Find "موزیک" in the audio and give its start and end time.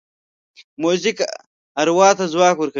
0.81-1.17